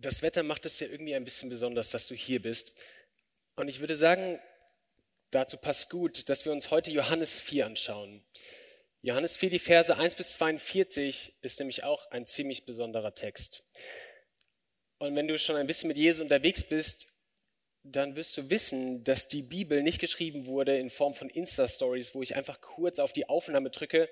[0.00, 2.78] das Wetter macht es ja irgendwie ein bisschen besonders, dass du hier bist.
[3.56, 4.40] Und ich würde sagen,
[5.30, 8.24] dazu passt gut, dass wir uns heute Johannes 4 anschauen.
[9.02, 13.70] Johannes 4, die Verse 1 bis 42 ist nämlich auch ein ziemlich besonderer Text.
[14.98, 17.08] Und wenn du schon ein bisschen mit Jesus unterwegs bist,
[17.82, 22.20] dann wirst du wissen, dass die Bibel nicht geschrieben wurde in Form von Insta-Stories, wo
[22.20, 24.10] ich einfach kurz auf die Aufnahme drücke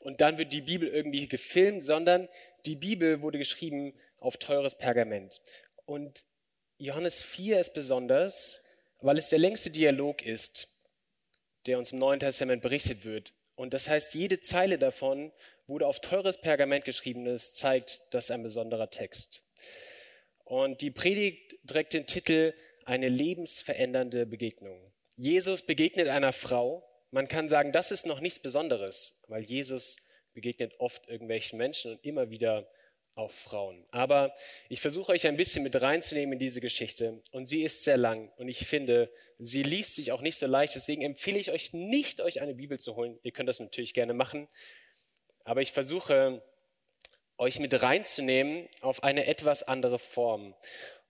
[0.00, 2.28] und dann wird die Bibel irgendwie gefilmt, sondern
[2.66, 5.40] die Bibel wurde geschrieben auf teures Pergament.
[5.84, 6.24] Und
[6.78, 8.64] Johannes 4 ist besonders,
[9.00, 10.88] weil es der längste Dialog ist,
[11.66, 13.34] der uns im Neuen Testament berichtet wird.
[13.54, 15.32] Und das heißt, jede Zeile davon
[15.66, 17.26] wurde auf teures Pergament geschrieben.
[17.26, 19.44] Das zeigt, das ist ein besonderer Text.
[20.44, 22.54] Und die Predigt trägt den Titel
[22.86, 24.92] Eine lebensverändernde Begegnung.
[25.16, 29.96] Jesus begegnet einer Frau, man kann sagen, das ist noch nichts Besonderes, weil Jesus
[30.32, 32.68] begegnet oft irgendwelchen Menschen und immer wieder
[33.14, 33.84] auch Frauen.
[33.90, 34.34] Aber
[34.68, 38.32] ich versuche euch ein bisschen mit reinzunehmen in diese Geschichte und sie ist sehr lang
[38.36, 40.74] und ich finde, sie liest sich auch nicht so leicht.
[40.74, 43.18] Deswegen empfehle ich euch nicht, euch eine Bibel zu holen.
[43.22, 44.48] Ihr könnt das natürlich gerne machen,
[45.44, 46.42] aber ich versuche
[47.36, 50.54] euch mit reinzunehmen auf eine etwas andere Form.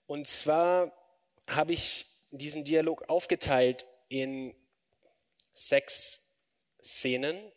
[0.07, 0.97] Und zwar
[1.49, 4.55] habe ich diesen Dialog aufgeteilt in
[5.69, 6.37] sechs
[6.83, 7.53] Szenen.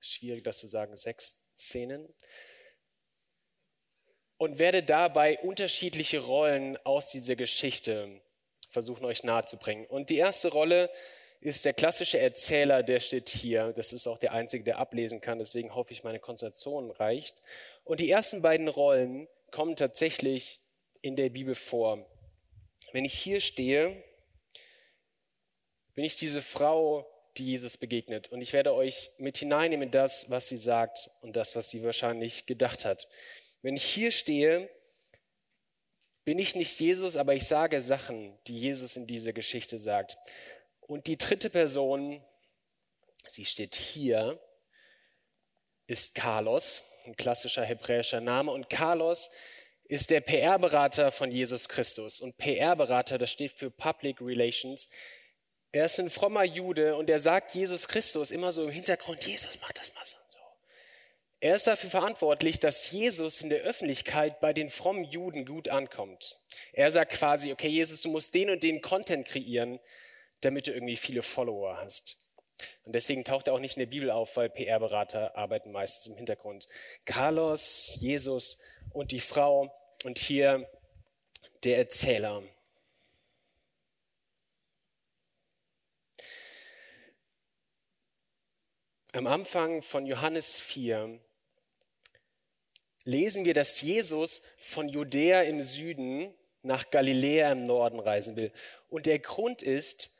[0.00, 2.12] Schwierig, das zu sagen, sechs Szenen.
[4.36, 8.22] Und werde dabei unterschiedliche Rollen aus dieser Geschichte
[8.70, 9.86] versuchen, euch nahezubringen.
[9.86, 10.90] Und die erste Rolle
[11.40, 13.72] ist der klassische Erzähler, der steht hier.
[13.74, 15.38] Das ist auch der einzige, der ablesen kann.
[15.38, 17.42] Deswegen hoffe ich, meine Konzentration reicht.
[17.84, 20.60] Und die ersten beiden Rollen kommen tatsächlich
[21.00, 22.06] in der Bibel vor.
[22.92, 24.02] Wenn ich hier stehe,
[25.94, 28.28] bin ich diese Frau, die Jesus begegnet.
[28.28, 31.82] Und ich werde euch mit hineinnehmen in das, was sie sagt und das, was sie
[31.82, 33.08] wahrscheinlich gedacht hat.
[33.62, 34.70] Wenn ich hier stehe,
[36.24, 40.16] bin ich nicht Jesus, aber ich sage Sachen, die Jesus in dieser Geschichte sagt.
[40.80, 42.24] Und die dritte Person,
[43.26, 44.38] sie steht hier,
[45.86, 48.52] ist Carlos, ein klassischer hebräischer Name.
[48.52, 49.30] Und Carlos
[49.84, 52.20] ist der PR-Berater von Jesus Christus.
[52.20, 54.88] Und PR-Berater, das steht für Public Relations.
[55.72, 59.58] Er ist ein frommer Jude und er sagt Jesus Christus immer so im Hintergrund, Jesus,
[59.60, 60.16] mach das mal so.
[61.42, 66.36] Er ist dafür verantwortlich, dass Jesus in der Öffentlichkeit bei den frommen Juden gut ankommt.
[66.74, 69.80] Er sagt quasi, okay, Jesus, du musst den und den Content kreieren,
[70.42, 72.28] damit du irgendwie viele Follower hast.
[72.84, 76.16] Und deswegen taucht er auch nicht in der Bibel auf, weil PR-Berater arbeiten meistens im
[76.16, 76.68] Hintergrund.
[77.06, 78.58] Carlos, Jesus
[78.92, 79.72] und die Frau
[80.04, 80.68] und hier
[81.64, 82.42] der Erzähler.
[89.12, 91.18] Am Anfang von Johannes 4
[93.04, 96.32] lesen wir, dass Jesus von Judäa im Süden
[96.62, 98.52] nach Galiläa im Norden reisen will.
[98.88, 100.16] Und der Grund ist,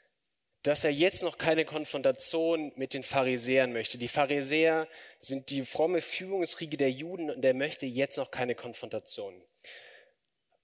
[0.64, 3.96] dass er jetzt noch keine Konfrontation mit den Pharisäern möchte.
[3.96, 4.88] Die Pharisäer
[5.20, 9.40] sind die fromme Führungsriege der Juden und er möchte jetzt noch keine Konfrontation.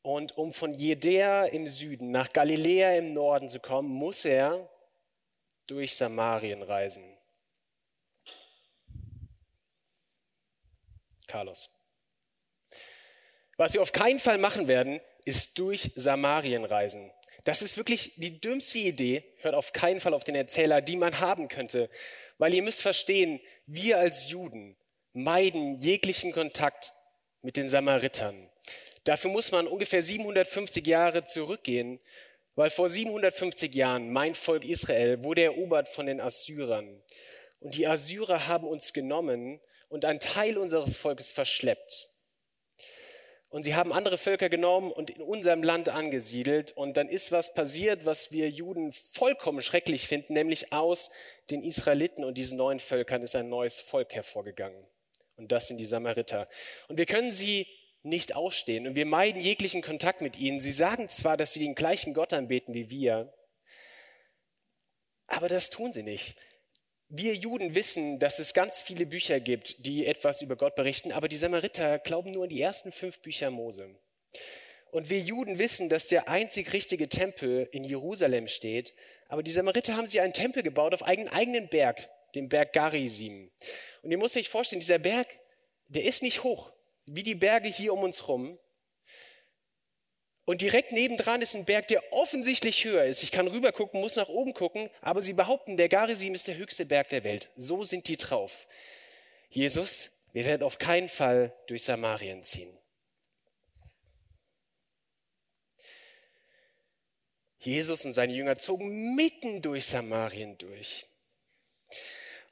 [0.03, 4.69] Und um von Judäa im Süden nach Galiläa im Norden zu kommen, muss er
[5.69, 7.16] durch Samarien reisen.
[11.27, 11.71] Carlos.
[13.57, 17.11] Was wir auf keinen Fall machen werden, ist durch Samarien reisen.
[17.45, 21.21] Das ist wirklich die dümmste Idee, hört auf keinen Fall auf den Erzähler, die man
[21.21, 21.89] haben könnte.
[22.39, 24.77] Weil ihr müsst verstehen, wir als Juden
[25.13, 26.93] meiden jeglichen Kontakt
[27.43, 28.51] mit den Samaritern.
[29.05, 32.01] Dafür muss man ungefähr 750 Jahre zurückgehen,
[32.57, 37.01] weil vor 750 Jahren mein Volk Israel wurde erobert von den Assyrern.
[37.61, 42.09] Und die Assyrer haben uns genommen und einen Teil unseres Volkes verschleppt.
[43.49, 46.73] Und sie haben andere Völker genommen und in unserem Land angesiedelt.
[46.73, 51.11] Und dann ist was passiert, was wir Juden vollkommen schrecklich finden, nämlich aus
[51.51, 54.85] den Israeliten und diesen neuen Völkern ist ein neues Volk hervorgegangen.
[55.37, 56.49] Und das sind die Samariter.
[56.89, 57.67] Und wir können sie
[58.03, 60.61] nicht ausstehen und wir meiden jeglichen Kontakt mit ihnen.
[60.61, 63.33] Sie sagen zwar, dass sie den gleichen Gott anbeten wie wir,
[65.27, 66.37] aber das tun sie nicht.
[67.09, 71.29] Wir Juden wissen, dass es ganz viele Bücher gibt, die etwas über Gott berichten, aber
[71.29, 73.95] die Samariter glauben nur an die ersten fünf Bücher Mose.
[74.91, 78.93] Und wir Juden wissen, dass der einzig richtige Tempel in Jerusalem steht,
[79.29, 83.53] aber die Samariter haben sich einen Tempel gebaut auf einen eigenen Berg, dem Berg Garizim.
[84.03, 85.29] Und ihr müsst euch vorstellen, dieser Berg,
[85.87, 86.73] der ist nicht hoch,
[87.05, 88.59] wie die Berge hier um uns rum,
[90.47, 93.25] und direkt nebendran ist ein Berg, der offensichtlich höher ist.
[93.25, 96.57] Ich kann rüber gucken, muss nach oben gucken, aber sie behaupten, der Garizim ist der
[96.57, 97.51] höchste Berg der Welt.
[97.57, 98.69] So sind die drauf.
[99.51, 102.73] Jesus, wir werden auf keinen Fall durch Samarien ziehen.
[107.59, 111.07] Jesus und seine Jünger zogen mitten durch Samarien durch.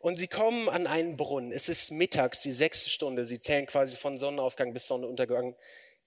[0.00, 1.52] Und sie kommen an einen Brunnen.
[1.52, 3.24] Es ist mittags, die sechste Stunde.
[3.24, 5.54] Sie zählen quasi von Sonnenaufgang bis Sonnenuntergang.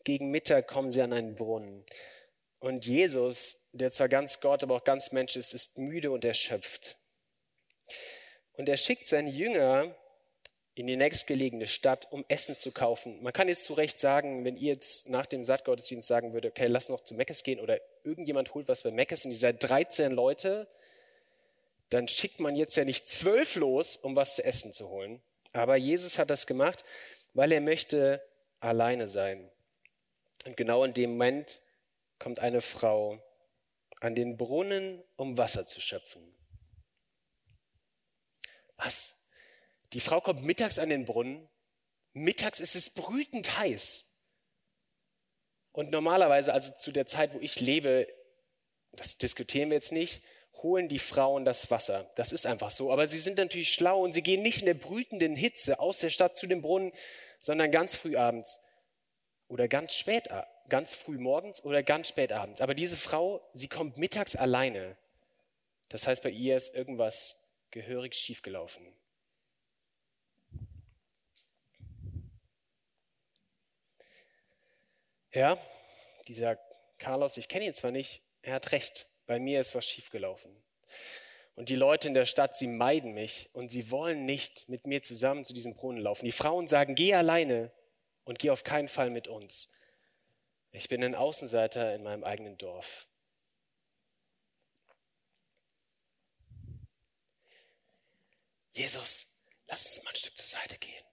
[0.08, 1.84] Gegen Mittag kommen sie an einen Brunnen.
[2.60, 6.96] Und Jesus, der zwar ganz Gott, aber auch ganz Mensch ist, ist müde und erschöpft.
[8.54, 9.94] Und er schickt seine Jünger
[10.76, 13.22] in die nächstgelegene Stadt, um Essen zu kaufen.
[13.22, 16.68] Man kann jetzt zu Recht sagen, wenn ihr jetzt nach dem Sattgottesdienst sagen würdet, okay,
[16.68, 20.14] lass noch zu Meckes gehen oder irgendjemand holt was bei Meckes und ihr seid 13
[20.14, 20.70] Leute,
[21.90, 25.22] dann schickt man jetzt ja nicht zwölf los, um was zu essen zu holen.
[25.52, 26.86] Aber Jesus hat das gemacht,
[27.34, 28.24] weil er möchte
[28.62, 29.52] alleine sein.
[30.48, 31.60] Und genau in dem Moment
[32.20, 33.22] kommt eine Frau
[34.00, 36.24] an den Brunnen, um Wasser zu schöpfen.
[38.78, 39.22] Was?
[39.94, 41.50] Die Frau kommt mittags an den Brunnen.
[42.14, 44.24] Mittags ist es brütend heiß.
[45.74, 48.08] Und normalerweise, also zu der Zeit, wo ich lebe,
[48.94, 50.24] das diskutieren wir jetzt nicht,
[50.54, 52.10] holen die Frauen das Wasser.
[52.16, 52.92] Das ist einfach so.
[52.92, 56.10] Aber sie sind natürlich schlau und sie gehen nicht in der brütenden Hitze aus der
[56.10, 56.94] Stadt zu dem Brunnen,
[57.42, 58.62] sondern ganz früh abends
[59.48, 60.30] oder ganz spät,
[60.70, 62.62] ganz früh morgens oder ganz spät abends.
[62.62, 64.98] Aber diese Frau, sie kommt mittags alleine.
[65.90, 68.86] Das heißt, bei ihr ist irgendwas gehörig schiefgelaufen.
[75.34, 75.58] Ja,
[76.28, 76.58] dieser
[76.98, 80.52] Carlos, ich kenne ihn zwar nicht, er hat recht, bei mir ist was schiefgelaufen.
[81.56, 85.04] Und die Leute in der Stadt, sie meiden mich und sie wollen nicht mit mir
[85.04, 86.26] zusammen zu diesem Brunnen laufen.
[86.26, 87.72] Die Frauen sagen, geh alleine
[88.28, 89.72] und geh auf keinen Fall mit uns.
[90.72, 93.08] Ich bin ein Außenseiter in meinem eigenen Dorf.
[98.74, 101.04] Jesus, lass uns mal ein Stück zur Seite gehen.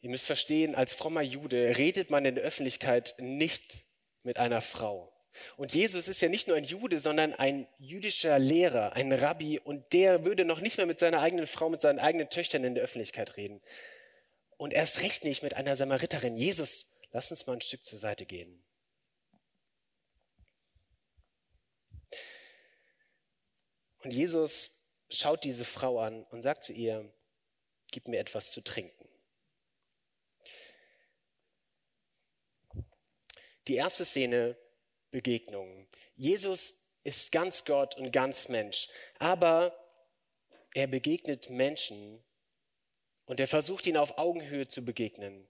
[0.00, 3.84] Ihr müsst verstehen, als frommer Jude redet man in der Öffentlichkeit nicht
[4.22, 5.10] mit einer Frau.
[5.56, 9.92] Und Jesus ist ja nicht nur ein Jude, sondern ein jüdischer Lehrer, ein Rabbi, und
[9.94, 12.84] der würde noch nicht mehr mit seiner eigenen Frau, mit seinen eigenen Töchtern in der
[12.84, 13.62] Öffentlichkeit reden.
[14.56, 16.36] Und erst recht nicht mit einer Samariterin.
[16.36, 18.64] Jesus, lass uns mal ein Stück zur Seite gehen.
[24.02, 27.12] Und Jesus schaut diese Frau an und sagt zu ihr,
[27.90, 29.08] gib mir etwas zu trinken.
[33.66, 34.58] Die erste Szene,
[35.10, 35.86] Begegnung.
[36.16, 38.88] Jesus ist ganz Gott und ganz Mensch,
[39.20, 39.72] aber
[40.74, 42.23] er begegnet Menschen
[43.26, 45.46] und er versucht ihnen auf Augenhöhe zu begegnen.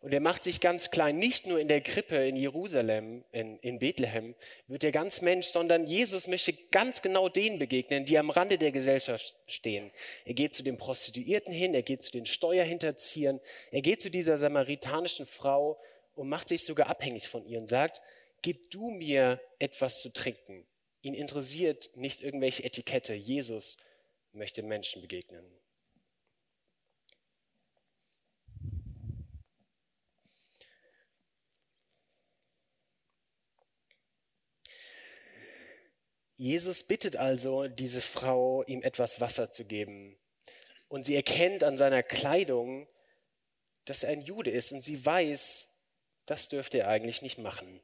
[0.00, 3.78] Und er macht sich ganz klein, nicht nur in der Krippe in Jerusalem, in, in
[3.78, 4.34] Bethlehem,
[4.66, 8.72] wird er ganz Mensch, sondern Jesus möchte ganz genau denen begegnen, die am Rande der
[8.72, 9.92] Gesellschaft stehen.
[10.24, 13.40] Er geht zu den Prostituierten hin, er geht zu den Steuerhinterziehern,
[13.70, 15.80] er geht zu dieser samaritanischen Frau
[16.14, 18.02] und macht sich sogar abhängig von ihr und sagt,
[18.42, 20.66] gib du mir etwas zu trinken.
[21.02, 23.14] Ihn interessiert nicht irgendwelche Etikette.
[23.14, 23.78] Jesus
[24.32, 25.44] möchte Menschen begegnen.
[36.42, 40.18] Jesus bittet also diese Frau, ihm etwas Wasser zu geben.
[40.88, 42.88] Und sie erkennt an seiner Kleidung,
[43.84, 45.78] dass er ein Jude ist und sie weiß,
[46.26, 47.80] das dürfte er eigentlich nicht machen.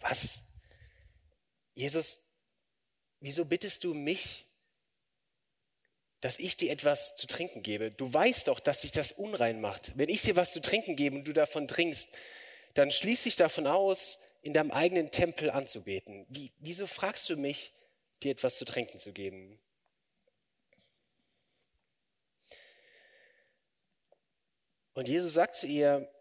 [0.00, 0.54] Was?
[1.74, 2.30] Jesus,
[3.20, 4.46] wieso bittest du mich,
[6.22, 7.90] dass ich dir etwas zu trinken gebe?
[7.90, 9.98] Du weißt doch, dass sich das unrein macht.
[9.98, 12.08] Wenn ich dir was zu trinken gebe und du davon trinkst,
[12.74, 16.26] dann schließ dich davon aus, in deinem eigenen Tempel anzubeten.
[16.28, 17.72] Wie, wieso fragst du mich,
[18.22, 19.58] dir etwas zu trinken zu geben?
[24.94, 26.12] Und Jesus sagt zu ihr,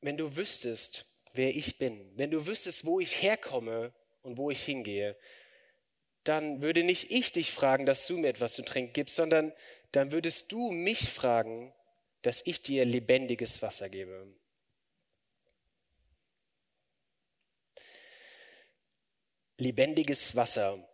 [0.00, 4.62] wenn du wüsstest, wer ich bin, wenn du wüsstest, wo ich herkomme und wo ich
[4.62, 5.16] hingehe,
[6.24, 9.52] dann würde nicht ich dich fragen, dass du mir etwas zu trinken gibst, sondern
[9.92, 11.72] dann würdest du mich fragen,
[12.22, 14.26] dass ich dir lebendiges Wasser gebe.
[19.58, 20.84] Lebendiges Wasser.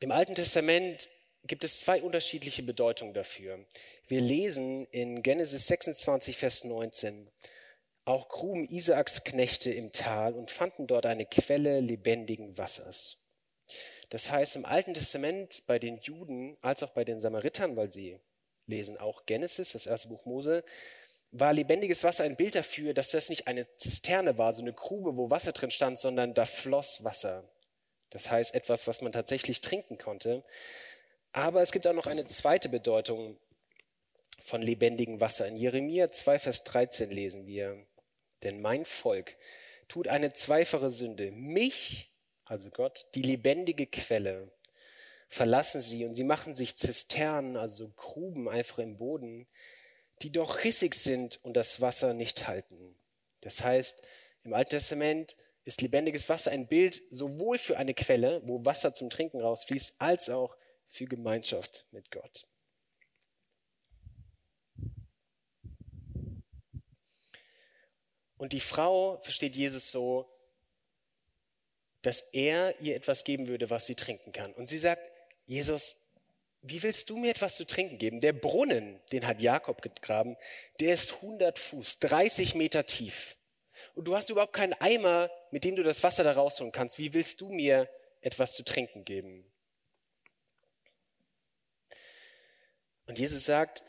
[0.00, 1.10] Im Alten Testament
[1.42, 3.62] gibt es zwei unterschiedliche Bedeutungen dafür.
[4.08, 7.30] Wir lesen in Genesis 26, Vers 19,
[8.06, 13.30] auch gruben Isaaks Knechte im Tal und fanden dort eine Quelle lebendigen Wassers.
[14.08, 18.18] Das heißt, im Alten Testament bei den Juden als auch bei den Samaritern, weil sie
[18.66, 20.64] lesen auch Genesis, das erste Buch Mose,
[21.36, 25.16] war lebendiges Wasser ein Bild dafür, dass das nicht eine Zisterne war, so eine Grube,
[25.16, 27.42] wo Wasser drin stand, sondern da floss Wasser.
[28.10, 30.44] Das heißt etwas, was man tatsächlich trinken konnte.
[31.32, 33.36] Aber es gibt auch noch eine zweite Bedeutung
[34.38, 35.48] von lebendigem Wasser.
[35.48, 37.84] In Jeremia 2, Vers 13 lesen wir,
[38.44, 39.36] Denn mein Volk
[39.88, 41.32] tut eine zweifache Sünde.
[41.32, 42.12] Mich,
[42.44, 44.52] also Gott, die lebendige Quelle,
[45.28, 49.48] verlassen sie und sie machen sich Zisternen, also Gruben einfach im Boden,
[50.24, 52.96] die doch rissig sind und das Wasser nicht halten.
[53.42, 54.06] Das heißt,
[54.42, 59.10] im Alten Testament ist lebendiges Wasser ein Bild sowohl für eine Quelle, wo Wasser zum
[59.10, 60.56] Trinken rausfließt, als auch
[60.88, 62.46] für Gemeinschaft mit Gott.
[68.38, 70.30] Und die Frau versteht Jesus so,
[72.00, 74.54] dass er ihr etwas geben würde, was sie trinken kann.
[74.54, 75.02] Und sie sagt,
[75.44, 76.03] Jesus,
[76.66, 78.20] wie willst du mir etwas zu trinken geben?
[78.20, 80.36] Der Brunnen, den hat Jakob gegraben,
[80.80, 83.36] der ist 100 Fuß, 30 Meter tief.
[83.94, 86.98] Und du hast überhaupt keinen Eimer, mit dem du das Wasser da rausholen kannst.
[86.98, 87.88] Wie willst du mir
[88.22, 89.44] etwas zu trinken geben?
[93.06, 93.82] Und Jesus sagt,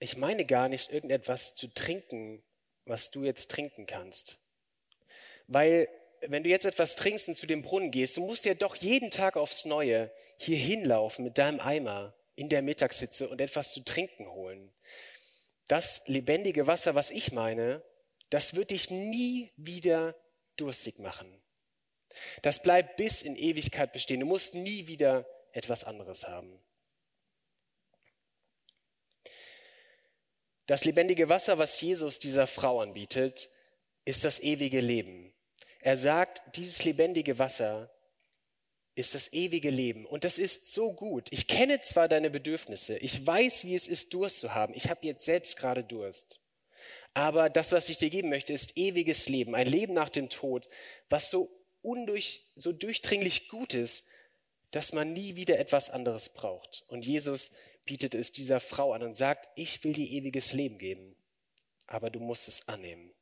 [0.00, 2.42] ich meine gar nicht irgendetwas zu trinken,
[2.84, 4.38] was du jetzt trinken kannst.
[5.46, 5.88] Weil
[6.28, 9.10] wenn du jetzt etwas trinkst und zu dem Brunnen gehst, du musst ja doch jeden
[9.10, 14.28] Tag aufs Neue hier hinlaufen mit deinem Eimer in der Mittagssitze und etwas zu trinken
[14.28, 14.72] holen.
[15.68, 17.82] Das lebendige Wasser, was ich meine,
[18.30, 20.16] das wird dich nie wieder
[20.56, 21.40] durstig machen.
[22.42, 24.20] Das bleibt bis in Ewigkeit bestehen.
[24.20, 26.60] Du musst nie wieder etwas anderes haben.
[30.66, 33.50] Das lebendige Wasser, was Jesus dieser Frau anbietet,
[34.04, 35.33] ist das ewige Leben.
[35.84, 37.90] Er sagt, dieses lebendige Wasser
[38.94, 40.06] ist das ewige Leben.
[40.06, 41.28] Und das ist so gut.
[41.30, 44.72] Ich kenne zwar deine Bedürfnisse, ich weiß, wie es ist, Durst zu haben.
[44.74, 46.40] Ich habe jetzt selbst gerade Durst.
[47.12, 50.70] Aber das, was ich dir geben möchte, ist ewiges Leben, ein Leben nach dem Tod,
[51.10, 51.50] was so
[51.82, 54.06] undurch, so durchdringlich gut ist,
[54.70, 56.84] dass man nie wieder etwas anderes braucht.
[56.88, 57.50] Und Jesus
[57.84, 61.14] bietet es dieser Frau an und sagt, ich will dir ewiges Leben geben,
[61.86, 63.13] aber du musst es annehmen.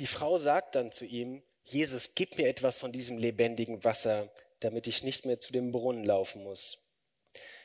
[0.00, 4.86] Die Frau sagt dann zu ihm, Jesus, gib mir etwas von diesem lebendigen Wasser, damit
[4.86, 6.88] ich nicht mehr zu dem Brunnen laufen muss.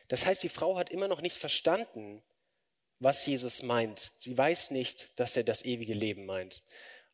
[0.09, 2.21] Das heißt, die Frau hat immer noch nicht verstanden,
[2.99, 4.11] was Jesus meint.
[4.17, 6.61] Sie weiß nicht, dass er das ewige Leben meint.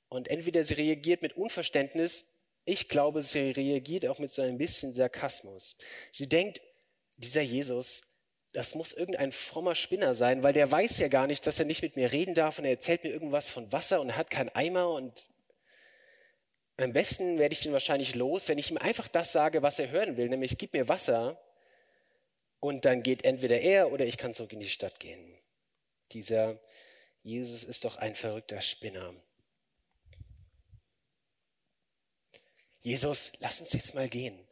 [0.09, 4.93] Und entweder sie reagiert mit Unverständnis, ich glaube, sie reagiert auch mit so ein bisschen
[4.95, 5.77] Sarkasmus.
[6.11, 6.61] Sie denkt,
[7.17, 8.01] dieser Jesus,
[8.53, 11.81] das muss irgendein frommer Spinner sein, weil der weiß ja gar nicht, dass er nicht
[11.81, 14.89] mit mir reden darf und er erzählt mir irgendwas von Wasser und hat keinen Eimer
[14.89, 15.27] und
[16.77, 19.91] am besten werde ich ihn wahrscheinlich los, wenn ich ihm einfach das sage, was er
[19.91, 21.39] hören will, nämlich gib mir Wasser
[22.60, 25.38] und dann geht entweder er oder ich kann zurück in die Stadt gehen.
[26.12, 26.60] Dieser
[27.24, 29.13] Jesus ist doch ein verrückter Spinner.
[32.81, 34.48] Jesus, lass uns jetzt mal gehen.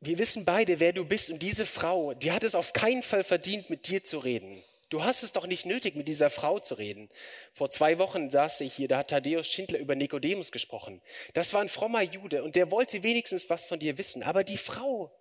[0.00, 3.24] Wir wissen beide, wer du bist und diese Frau, die hat es auf keinen Fall
[3.24, 4.62] verdient, mit dir zu reden.
[4.88, 7.10] Du hast es doch nicht nötig, mit dieser Frau zu reden.
[7.54, 11.02] Vor zwei Wochen saß ich hier, da hat Thaddäus Schindler über Nikodemus gesprochen.
[11.34, 14.22] Das war ein frommer Jude und der wollte wenigstens was von dir wissen.
[14.22, 15.12] Aber die Frau,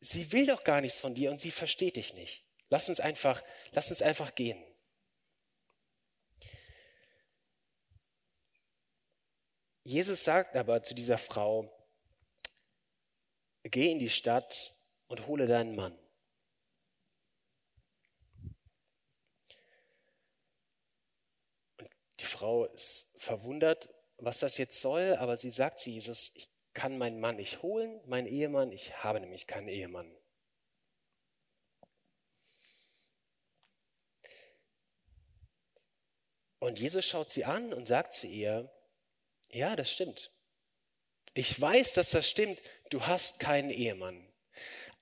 [0.00, 2.44] sie will doch gar nichts von dir und sie versteht dich nicht.
[2.70, 3.42] Lass uns einfach,
[3.72, 4.62] lass uns einfach gehen.
[9.82, 11.70] Jesus sagt aber zu dieser Frau,
[13.64, 14.74] geh in die Stadt
[15.06, 15.96] und hole deinen Mann.
[21.78, 21.90] Und
[22.20, 26.98] die Frau ist verwundert, was das jetzt soll, aber sie sagt zu Jesus, ich kann
[26.98, 30.14] meinen Mann nicht holen, meinen Ehemann, ich habe nämlich keinen Ehemann.
[36.60, 38.70] Und Jesus schaut sie an und sagt zu ihr,
[39.48, 40.30] ja, das stimmt.
[41.34, 42.60] Ich weiß, dass das stimmt.
[42.90, 44.26] Du hast keinen Ehemann.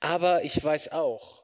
[0.00, 1.42] Aber ich weiß auch,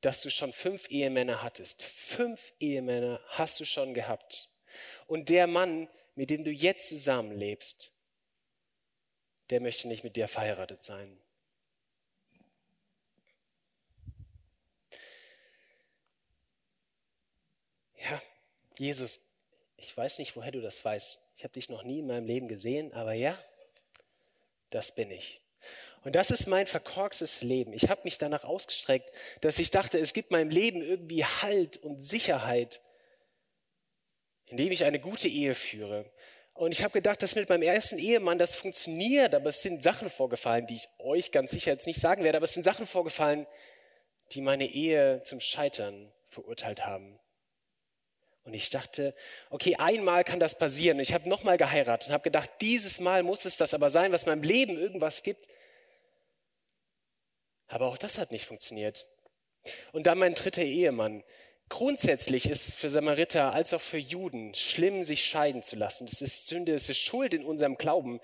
[0.00, 1.82] dass du schon fünf Ehemänner hattest.
[1.82, 4.50] Fünf Ehemänner hast du schon gehabt.
[5.06, 7.92] Und der Mann, mit dem du jetzt zusammenlebst,
[9.50, 11.20] der möchte nicht mit dir verheiratet sein.
[17.96, 18.22] Ja,
[18.78, 19.30] Jesus,
[19.76, 21.32] ich weiß nicht, woher du das weißt.
[21.36, 23.36] Ich habe dich noch nie in meinem Leben gesehen, aber ja,
[24.70, 25.42] das bin ich.
[26.04, 27.72] Und das ist mein verkorkstes Leben.
[27.72, 32.00] Ich habe mich danach ausgestreckt, dass ich dachte, es gibt meinem Leben irgendwie Halt und
[32.00, 32.80] Sicherheit,
[34.46, 36.10] indem ich eine gute Ehe führe.
[36.54, 40.08] Und ich habe gedacht, das mit meinem ersten Ehemann, das funktioniert, aber es sind Sachen
[40.08, 43.46] vorgefallen, die ich euch ganz sicher jetzt nicht sagen werde, aber es sind Sachen vorgefallen,
[44.32, 47.18] die meine Ehe zum Scheitern verurteilt haben.
[48.46, 49.12] Und ich dachte,
[49.50, 51.00] okay, einmal kann das passieren.
[51.00, 54.24] Ich habe nochmal geheiratet und habe gedacht, dieses Mal muss es das aber sein, was
[54.24, 55.48] meinem Leben irgendwas gibt.
[57.66, 59.04] Aber auch das hat nicht funktioniert.
[59.90, 61.24] Und dann mein dritter Ehemann.
[61.68, 66.06] Grundsätzlich ist es für Samariter als auch für Juden schlimm, sich scheiden zu lassen.
[66.06, 68.20] Das ist Sünde, es ist Schuld in unserem Glauben.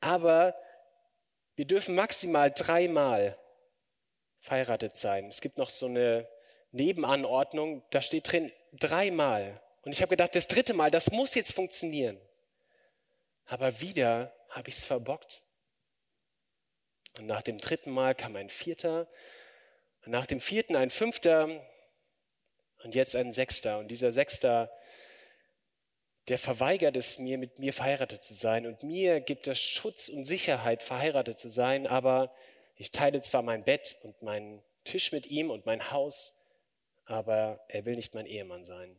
[0.00, 0.56] Aber
[1.54, 3.38] wir dürfen maximal dreimal
[4.40, 5.28] verheiratet sein.
[5.28, 6.28] Es gibt noch so eine
[6.72, 9.60] Nebenanordnung, da steht drin dreimal.
[9.82, 12.20] Und ich habe gedacht, das dritte Mal, das muss jetzt funktionieren.
[13.46, 15.42] Aber wieder habe ich es verbockt.
[17.18, 19.08] Und nach dem dritten Mal kam ein vierter,
[20.04, 21.48] und nach dem vierten ein fünfter
[22.82, 23.78] und jetzt ein sechster.
[23.78, 24.70] Und dieser sechster,
[26.28, 28.66] der verweigert es mir, mit mir verheiratet zu sein.
[28.66, 32.34] Und mir gibt es Schutz und Sicherheit, verheiratet zu sein, aber
[32.76, 36.36] ich teile zwar mein Bett und meinen Tisch mit ihm und mein Haus,
[37.04, 38.98] aber er will nicht mein Ehemann sein.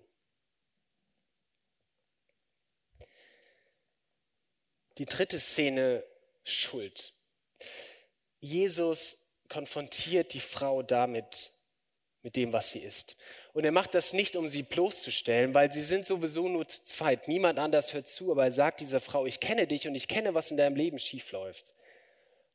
[4.97, 6.03] Die dritte Szene,
[6.43, 7.13] Schuld.
[8.41, 11.51] Jesus konfrontiert die Frau damit,
[12.23, 13.17] mit dem, was sie ist.
[13.51, 17.27] Und er macht das nicht, um sie bloßzustellen, weil sie sind sowieso nur zu zweit.
[17.27, 20.33] Niemand anders hört zu, aber er sagt dieser Frau, ich kenne dich und ich kenne,
[20.33, 21.73] was in deinem Leben schiefläuft.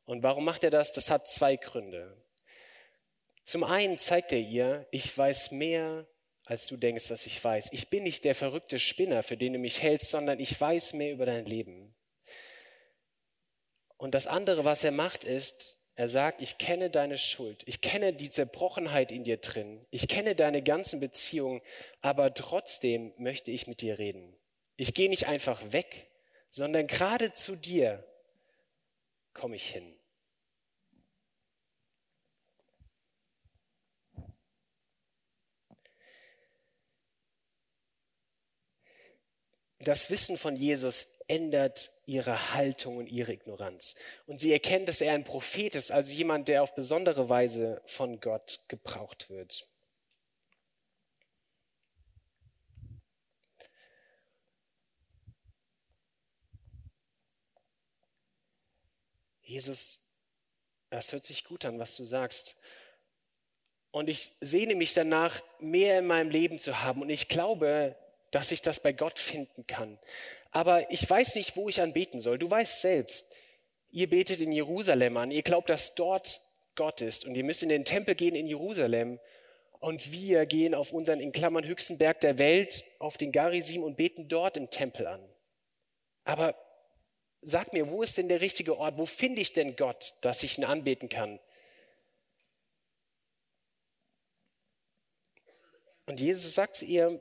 [0.07, 0.93] Und warum macht er das?
[0.93, 2.17] Das hat zwei Gründe.
[3.49, 6.07] Zum einen zeigt er ihr, ich weiß mehr,
[6.45, 7.71] als du denkst, dass ich weiß.
[7.73, 11.12] Ich bin nicht der verrückte Spinner, für den du mich hältst, sondern ich weiß mehr
[11.14, 11.97] über dein Leben.
[13.97, 18.12] Und das andere, was er macht, ist, er sagt, ich kenne deine Schuld, ich kenne
[18.12, 21.62] die Zerbrochenheit in dir drin, ich kenne deine ganzen Beziehungen,
[22.02, 24.37] aber trotzdem möchte ich mit dir reden.
[24.76, 26.11] Ich gehe nicht einfach weg,
[26.50, 28.05] sondern gerade zu dir
[29.33, 29.98] komme ich hin.
[39.88, 43.95] Das Wissen von Jesus ändert ihre Haltung und ihre Ignoranz.
[44.26, 48.21] Und sie erkennt, dass er ein Prophet ist, also jemand, der auf besondere Weise von
[48.21, 49.67] Gott gebraucht wird.
[59.41, 60.00] Jesus,
[60.91, 62.60] das hört sich gut an, was du sagst.
[63.91, 67.00] Und ich sehne mich danach, mehr in meinem Leben zu haben.
[67.00, 67.97] Und ich glaube,
[68.30, 69.99] dass ich das bei Gott finden kann.
[70.50, 72.38] Aber ich weiß nicht, wo ich anbeten soll.
[72.38, 73.32] Du weißt selbst,
[73.91, 76.41] ihr betet in Jerusalem an, ihr glaubt, dass dort
[76.75, 79.19] Gott ist und ihr müsst in den Tempel gehen in Jerusalem
[79.80, 83.97] und wir gehen auf unseren in Klammern höchsten Berg der Welt, auf den Garisim und
[83.97, 85.26] beten dort im Tempel an.
[86.25, 86.54] Aber
[87.41, 88.99] sag mir, wo ist denn der richtige Ort?
[88.99, 91.38] Wo finde ich denn Gott, dass ich ihn anbeten kann?
[96.06, 97.21] Und Jesus sagt zu ihr,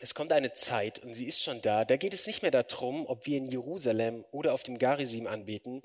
[0.00, 3.06] es kommt eine Zeit, und sie ist schon da, da geht es nicht mehr darum,
[3.06, 5.82] ob wir in Jerusalem oder auf dem Garisim anbeten,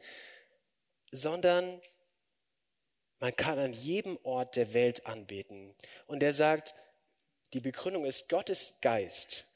[1.12, 1.82] sondern
[3.20, 5.74] man kann an jedem Ort der Welt anbeten.
[6.06, 6.76] Und er sagt,
[7.54, 9.52] die Begründung ist, Gott ist Geist.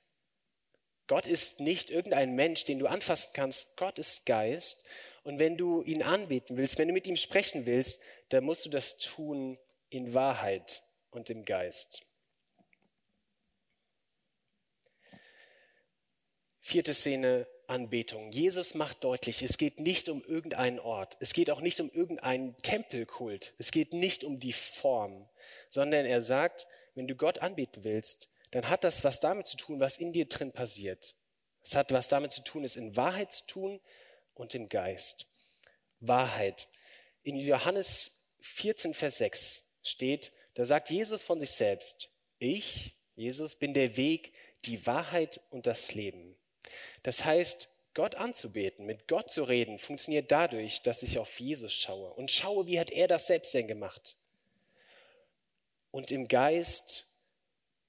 [1.08, 3.78] Gott ist nicht irgendein Mensch, den du anfassen kannst.
[3.78, 4.86] Gott ist Geist.
[5.24, 8.70] Und wenn du ihn anbeten willst, wenn du mit ihm sprechen willst, dann musst du
[8.70, 9.58] das tun
[9.90, 10.82] in Wahrheit
[11.12, 12.09] und im Geist.
[16.60, 18.32] Vierte Szene, Anbetung.
[18.32, 22.58] Jesus macht deutlich, es geht nicht um irgendeinen Ort, es geht auch nicht um irgendeinen
[22.58, 25.30] Tempelkult, es geht nicht um die Form,
[25.70, 29.80] sondern er sagt, wenn du Gott anbeten willst, dann hat das was damit zu tun,
[29.80, 31.16] was in dir drin passiert.
[31.62, 33.80] Es hat was damit zu tun, es in Wahrheit zu tun
[34.34, 35.28] und im Geist.
[36.00, 36.68] Wahrheit.
[37.22, 43.74] In Johannes 14, Vers 6 steht, da sagt Jesus von sich selbst, ich, Jesus, bin
[43.76, 44.34] der Weg,
[44.66, 46.39] die Wahrheit und das Leben.
[47.04, 52.14] Das heißt, Gott anzubeten, mit Gott zu reden, funktioniert dadurch, dass ich auf Jesus schaue
[52.14, 54.16] und schaue, wie hat er das selbst denn gemacht.
[55.92, 57.14] Und im Geist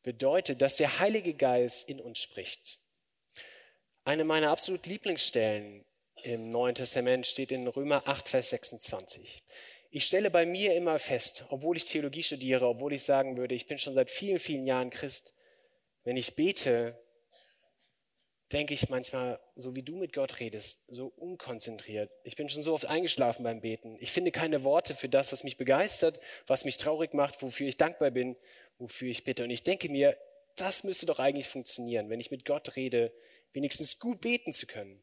[0.03, 2.79] bedeutet, dass der Heilige Geist in uns spricht.
[4.05, 5.85] Eine meiner absolut Lieblingsstellen
[6.23, 9.43] im Neuen Testament steht in Römer 8, Vers 26.
[9.91, 13.67] Ich stelle bei mir immer fest, obwohl ich Theologie studiere, obwohl ich sagen würde, ich
[13.67, 15.35] bin schon seit vielen, vielen Jahren Christ,
[16.05, 17.00] wenn ich bete,
[18.53, 22.11] denke ich manchmal, so wie du mit Gott redest, so unkonzentriert.
[22.25, 23.97] Ich bin schon so oft eingeschlafen beim Beten.
[24.01, 27.77] Ich finde keine Worte für das, was mich begeistert, was mich traurig macht, wofür ich
[27.77, 28.37] dankbar bin,
[28.79, 29.45] wofür ich bitte.
[29.45, 30.17] Und ich denke mir,
[30.57, 33.13] das müsste doch eigentlich funktionieren, wenn ich mit Gott rede,
[33.53, 35.03] wenigstens gut beten zu können.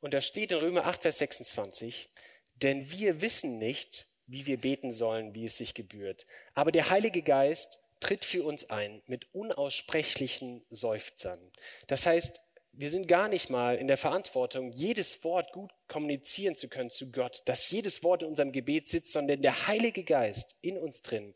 [0.00, 2.10] Und da steht in Römer 8, Vers 26,
[2.56, 6.26] denn wir wissen nicht, wie wir beten sollen, wie es sich gebührt.
[6.54, 11.38] Aber der Heilige Geist tritt für uns ein mit unaussprechlichen Seufzern.
[11.86, 12.40] Das heißt,
[12.72, 17.10] wir sind gar nicht mal in der Verantwortung, jedes Wort gut kommunizieren zu können zu
[17.10, 21.34] Gott, dass jedes Wort in unserem Gebet sitzt, sondern der Heilige Geist in uns drin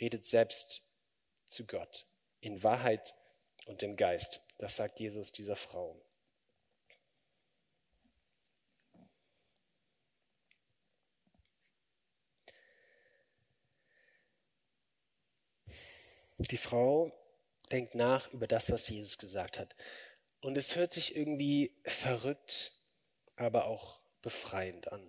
[0.00, 0.92] redet selbst
[1.46, 2.06] zu Gott
[2.40, 3.14] in Wahrheit
[3.66, 4.40] und im Geist.
[4.58, 6.00] Das sagt Jesus dieser Frau.
[16.50, 17.12] Die Frau
[17.70, 19.74] denkt nach über das, was Jesus gesagt hat.
[20.40, 22.72] Und es hört sich irgendwie verrückt,
[23.36, 25.02] aber auch befreiend an.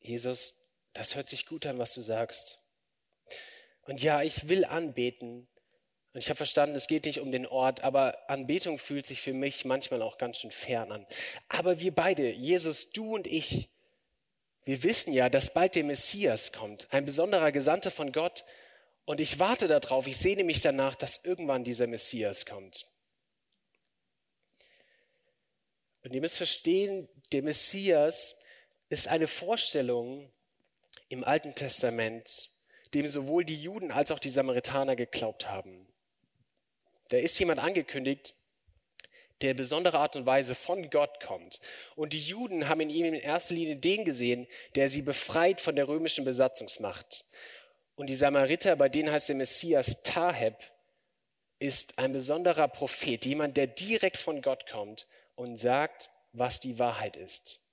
[0.00, 2.58] Jesus, das hört sich gut an, was du sagst.
[3.82, 5.46] Und ja, ich will anbeten.
[6.12, 9.32] Und ich habe verstanden, es geht nicht um den Ort, aber Anbetung fühlt sich für
[9.32, 11.06] mich manchmal auch ganz schön fern an.
[11.48, 13.70] Aber wir beide, Jesus, du und ich,
[14.64, 18.44] wir wissen ja, dass bald der Messias kommt, ein besonderer Gesandter von Gott.
[19.04, 22.86] Und ich warte darauf, ich sehne mich danach, dass irgendwann dieser Messias kommt.
[26.02, 28.42] Und ihr müsst verstehen, der Messias
[28.88, 30.32] ist eine Vorstellung
[31.08, 32.50] im Alten Testament,
[32.94, 35.86] dem sowohl die Juden als auch die Samaritaner geglaubt haben.
[37.08, 38.34] Da ist jemand angekündigt,
[39.40, 41.60] der in besonderer Art und Weise von Gott kommt.
[41.96, 45.76] Und die Juden haben in ihm in erster Linie den gesehen, der sie befreit von
[45.76, 47.24] der römischen Besatzungsmacht.
[47.96, 50.56] Und die Samariter, bei denen heißt der Messias Taheb,
[51.58, 57.16] ist ein besonderer Prophet, jemand, der direkt von Gott kommt und sagt, was die Wahrheit
[57.16, 57.70] ist.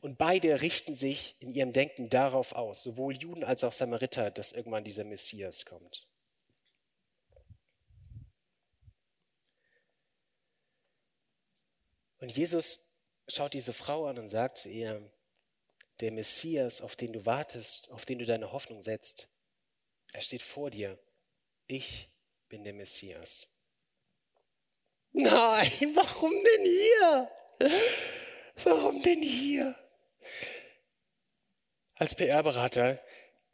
[0.00, 4.52] Und beide richten sich in ihrem Denken darauf aus, sowohl Juden als auch Samariter, dass
[4.52, 6.06] irgendwann dieser Messias kommt.
[12.20, 12.90] Und Jesus
[13.28, 15.10] schaut diese Frau an und sagt zu ihr,
[16.00, 19.28] der Messias, auf den du wartest, auf den du deine Hoffnung setzt,
[20.12, 20.98] er steht vor dir.
[21.66, 22.08] Ich
[22.48, 23.48] bin der Messias.
[25.12, 27.30] Nein, warum denn hier?
[28.64, 29.74] Warum denn hier?
[31.96, 33.02] Als PR-Berater,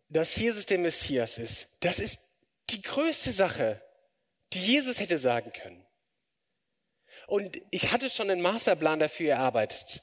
[0.09, 2.33] dass Jesus der Messias ist, das ist
[2.70, 3.81] die größte Sache,
[4.53, 5.81] die Jesus hätte sagen können.
[7.26, 10.02] Und ich hatte schon einen Masterplan dafür erarbeitet.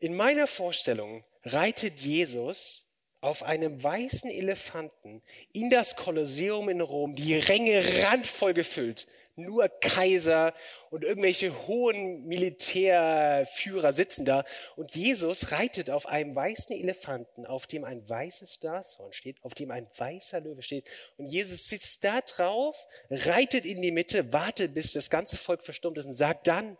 [0.00, 7.34] In meiner Vorstellung reitet Jesus auf einem weißen Elefanten in das Kolosseum in Rom, die
[7.34, 10.54] Ränge randvoll gefüllt nur Kaiser
[10.90, 14.44] und irgendwelche hohen Militärführer sitzen da
[14.76, 19.70] und Jesus reitet auf einem weißen Elefanten, auf dem ein weißes Nashorn steht, auf dem
[19.70, 24.92] ein weißer Löwe steht und Jesus sitzt da drauf, reitet in die Mitte, wartet, bis
[24.92, 26.76] das ganze Volk verstummt ist und sagt dann,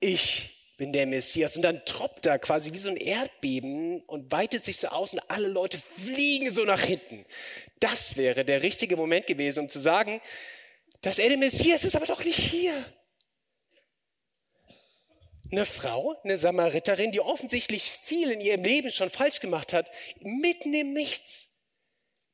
[0.00, 1.56] ich bin der Messias.
[1.56, 5.20] Und dann troppt da quasi wie so ein Erdbeben und weitet sich so aus und
[5.28, 7.26] alle Leute fliegen so nach hinten.
[7.80, 10.20] Das wäre der richtige Moment gewesen, um zu sagen,
[11.00, 12.72] das er der Messias ist aber doch nicht hier.
[15.50, 20.74] Eine Frau, eine Samariterin, die offensichtlich viel in ihrem Leben schon falsch gemacht hat, mitten
[20.74, 21.54] im Nichts.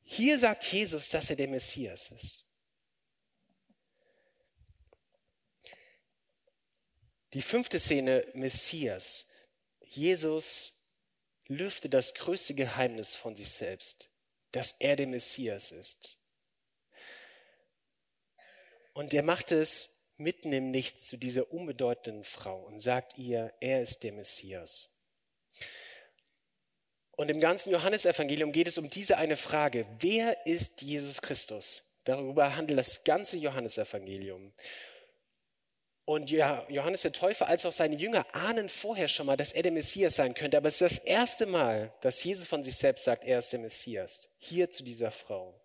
[0.02, 2.44] Hier sagt Jesus, dass er der Messias ist.
[7.32, 9.30] Die fünfte Szene, Messias.
[9.80, 10.84] Jesus
[11.46, 14.10] lüftet das größte Geheimnis von sich selbst,
[14.52, 16.23] dass er der Messias ist.
[18.94, 23.82] Und er macht es mitten im Nichts zu dieser unbedeutenden Frau und sagt ihr, er
[23.82, 24.94] ist der Messias.
[27.10, 31.82] Und im ganzen Johannesevangelium geht es um diese eine Frage, wer ist Jesus Christus?
[32.04, 34.52] Darüber handelt das ganze Johannesevangelium.
[36.06, 39.72] Und Johannes der Täufer als auch seine Jünger ahnen vorher schon mal, dass er der
[39.72, 40.58] Messias sein könnte.
[40.58, 43.60] Aber es ist das erste Mal, dass Jesus von sich selbst sagt, er ist der
[43.60, 44.30] Messias.
[44.38, 45.58] Hier zu dieser Frau.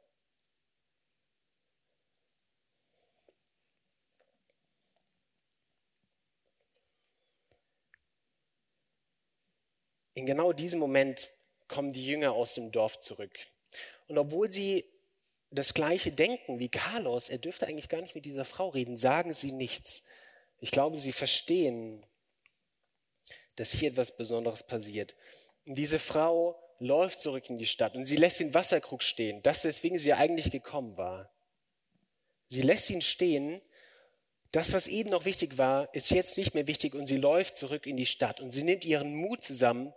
[10.19, 11.29] In genau diesem Moment
[11.69, 13.32] kommen die Jünger aus dem Dorf zurück.
[14.10, 14.84] Und obwohl sie
[15.49, 19.32] das gleiche denken wie Carlos, er dürfte eigentlich gar nicht mit dieser Frau reden, sagen
[19.32, 20.03] sie nichts.
[20.60, 22.05] Ich glaube, sie verstehen,
[23.55, 25.15] dass hier etwas Besonderes passiert.
[25.65, 29.63] Und diese Frau läuft zurück in die Stadt und sie lässt den Wasserkrug stehen, das
[29.63, 31.32] weswegen sie ja eigentlich gekommen war.
[32.49, 33.62] Sie lässt ihn stehen.
[34.51, 37.88] Das, was eben noch wichtig war, ist jetzt nicht mehr wichtig und sie läuft zurück
[37.88, 39.93] in die Stadt und sie nimmt ihren Mut zusammen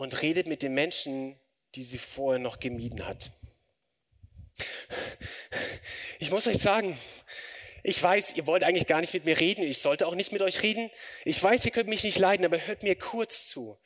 [0.00, 1.38] und redet mit den Menschen,
[1.74, 3.30] die sie vorher noch gemieden hat.
[6.18, 6.98] Ich muss euch sagen,
[7.82, 10.40] ich weiß, ihr wollt eigentlich gar nicht mit mir reden, ich sollte auch nicht mit
[10.40, 10.90] euch reden.
[11.26, 13.78] Ich weiß, ihr könnt mich nicht leiden, aber hört mir kurz zu.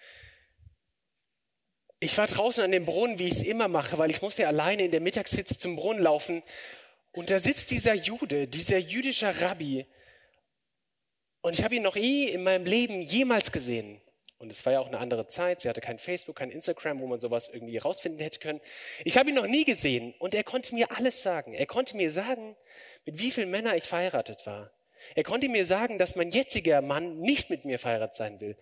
[1.99, 4.85] Ich war draußen an dem Brunnen, wie ich es immer mache, weil ich musste alleine
[4.85, 6.45] in der Mittagshitze zum Brunnen laufen.
[7.11, 9.85] Und da sitzt dieser Jude, dieser jüdische Rabbi.
[11.41, 14.01] Und ich habe ihn noch nie in meinem Leben jemals gesehen.
[14.45, 15.63] Und es war ja auch eine andere Zeit.
[15.63, 18.61] Sie hatte kein Facebook, kein Instagram, wo man sowas irgendwie rausfinden hätte können.
[19.03, 21.55] Ich habe ihn noch nie gesehen und er konnte mir alles sagen.
[21.55, 22.55] Er konnte mir sagen,
[23.07, 24.71] mit wie vielen Männern ich verheiratet war.
[25.15, 28.59] Er konnte mir sagen, dass mein jetziger Mann nicht mit mir verheiratet sein will.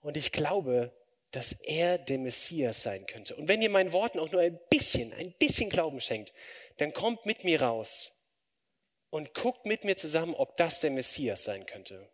[0.00, 0.92] Und ich glaube,
[1.30, 3.36] dass er der Messias sein könnte.
[3.36, 6.32] Und wenn ihr meinen Worten auch nur ein bisschen, ein bisschen Glauben schenkt,
[6.78, 8.24] dann kommt mit mir raus
[9.10, 12.10] und guckt mit mir zusammen, ob das der Messias sein könnte.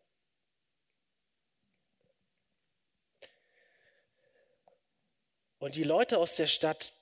[5.64, 6.92] Und die Leute aus der Stadt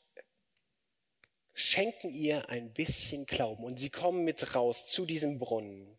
[1.53, 5.99] schenken ihr ein bisschen Glauben und sie kommen mit raus zu diesem Brunnen.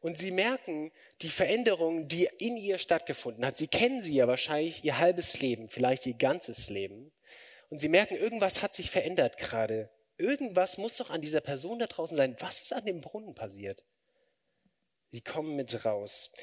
[0.00, 3.56] Und sie merken die Veränderung, die in ihr stattgefunden hat.
[3.56, 7.10] Sie kennen sie ja wahrscheinlich ihr halbes Leben, vielleicht ihr ganzes Leben.
[7.70, 9.88] Und sie merken, irgendwas hat sich verändert gerade.
[10.18, 12.36] Irgendwas muss doch an dieser Person da draußen sein.
[12.40, 13.82] Was ist an dem Brunnen passiert?
[15.10, 16.34] Sie kommen mit raus.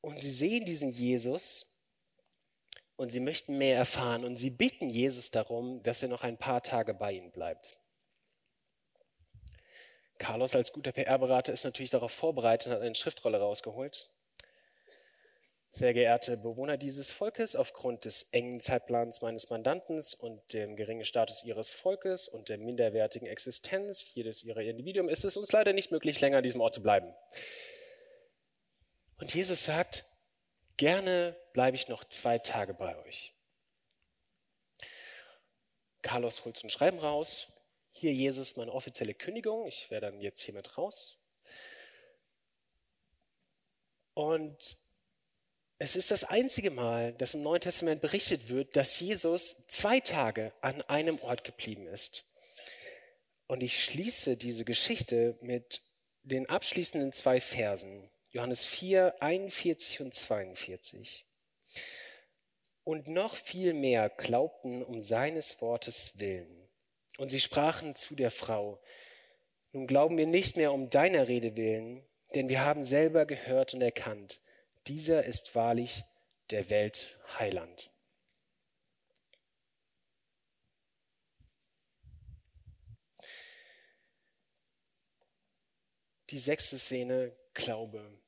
[0.00, 1.69] Und sie sehen diesen Jesus
[3.00, 4.26] und sie möchten mehr erfahren.
[4.26, 7.78] Und sie bitten Jesus darum, dass er noch ein paar Tage bei ihnen bleibt.
[10.18, 14.12] Carlos als guter PR-Berater ist natürlich darauf vorbereitet und hat eine Schriftrolle rausgeholt.
[15.70, 21.42] Sehr geehrte Bewohner dieses Volkes, aufgrund des engen Zeitplans meines Mandantens und dem geringen Status
[21.42, 26.20] ihres Volkes und der minderwertigen Existenz jedes ihrer Individuum ist es uns leider nicht möglich,
[26.20, 27.14] länger an diesem Ort zu bleiben.
[29.16, 30.04] Und Jesus sagt,
[30.80, 33.34] gerne bleibe ich noch zwei Tage bei euch.
[36.00, 37.52] Carlos holt so ein Schreiben raus
[37.92, 39.66] hier Jesus meine offizielle Kündigung.
[39.66, 41.20] Ich wäre dann jetzt hiermit raus.
[44.14, 44.78] Und
[45.76, 50.50] es ist das einzige Mal, dass im Neuen Testament berichtet wird, dass Jesus zwei Tage
[50.62, 52.24] an einem Ort geblieben ist.
[53.48, 55.82] Und ich schließe diese Geschichte mit
[56.22, 58.10] den abschließenden zwei Versen.
[58.32, 61.26] Johannes 4, 41 und 42.
[62.84, 66.68] Und noch viel mehr glaubten um seines Wortes willen.
[67.18, 68.80] Und sie sprachen zu der Frau,
[69.72, 73.82] nun glauben wir nicht mehr um deiner Rede willen, denn wir haben selber gehört und
[73.82, 74.40] erkannt,
[74.86, 76.04] dieser ist wahrlich
[76.50, 77.90] der Welt Heiland.
[86.30, 88.18] Die sechste Szene, Glaube.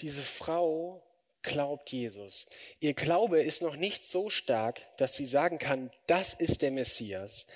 [0.00, 1.02] Diese Frau
[1.42, 2.46] glaubt Jesus.
[2.80, 7.46] Ihr Glaube ist noch nicht so stark, dass sie sagen kann, das ist der Messias,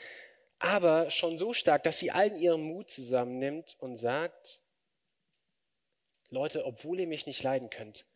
[0.58, 4.62] aber schon so stark, dass sie allen ihren Mut zusammennimmt und sagt,
[6.28, 8.06] Leute, obwohl ihr mich nicht leiden könnt,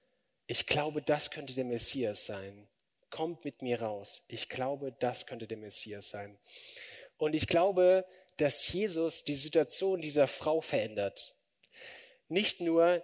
[0.47, 2.69] ich glaube, das könnte der Messias sein.
[3.11, 4.25] Kommt mit mir raus.
[4.29, 6.39] Ich glaube, das könnte der Messias sein.
[7.17, 8.05] Und ich glaube,
[8.37, 11.37] dass Jesus die Situation dieser Frau verändert.
[12.29, 13.03] Nicht nur,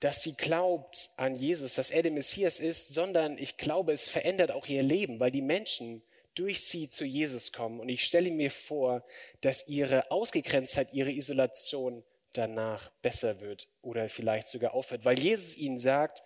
[0.00, 4.50] dass sie glaubt an Jesus, dass er der Messias ist, sondern ich glaube, es verändert
[4.50, 6.02] auch ihr Leben, weil die Menschen
[6.34, 7.78] durch sie zu Jesus kommen.
[7.78, 9.04] Und ich stelle mir vor,
[9.42, 15.78] dass ihre Ausgegrenztheit, ihre Isolation danach besser wird oder vielleicht sogar aufhört, weil Jesus ihnen
[15.78, 16.22] sagt,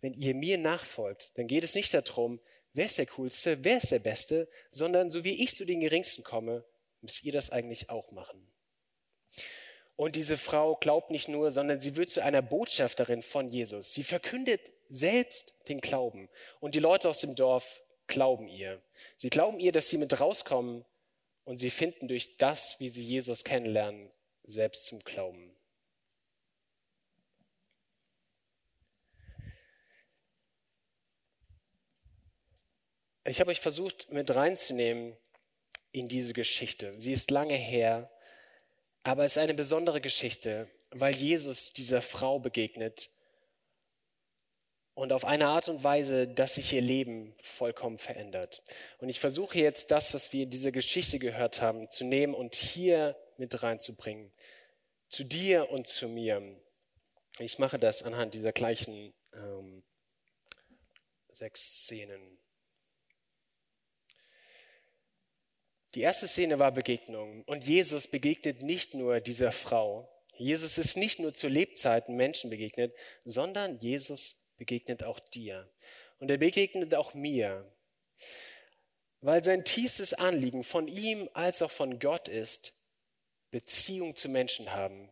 [0.00, 2.40] wenn ihr mir nachfolgt, dann geht es nicht darum,
[2.72, 6.22] wer ist der Coolste, wer ist der Beste, sondern so wie ich zu den Geringsten
[6.22, 6.64] komme,
[7.00, 8.50] müsst ihr das eigentlich auch machen.
[9.96, 13.92] Und diese Frau glaubt nicht nur, sondern sie wird zu einer Botschafterin von Jesus.
[13.92, 16.28] Sie verkündet selbst den Glauben.
[16.60, 18.80] Und die Leute aus dem Dorf glauben ihr.
[19.16, 20.84] Sie glauben ihr, dass sie mit rauskommen
[21.44, 24.10] und sie finden durch das, wie sie Jesus kennenlernen,
[24.44, 25.54] selbst zum Glauben.
[33.24, 35.16] Ich habe euch versucht, mit reinzunehmen
[35.98, 36.94] in diese Geschichte.
[36.98, 38.10] Sie ist lange her.
[39.04, 43.10] Aber es ist eine besondere Geschichte, weil Jesus dieser Frau begegnet
[44.98, 48.62] und auf eine Art und Weise, dass sich ihr Leben vollkommen verändert.
[48.98, 52.56] Und ich versuche jetzt das, was wir in dieser Geschichte gehört haben, zu nehmen und
[52.56, 54.32] hier mit reinzubringen.
[55.08, 56.42] Zu dir und zu mir.
[57.38, 59.84] Ich mache das anhand dieser gleichen ähm,
[61.32, 62.38] sechs Szenen.
[65.94, 67.42] Die erste Szene war Begegnung.
[67.44, 70.08] Und Jesus begegnet nicht nur dieser Frau.
[70.36, 75.68] Jesus ist nicht nur zu Lebzeiten Menschen begegnet, sondern Jesus begegnet auch dir.
[76.18, 77.64] Und er begegnet auch mir.
[79.20, 82.74] Weil sein tiefstes Anliegen von ihm als auch von Gott ist,
[83.50, 85.10] Beziehung zu Menschen haben,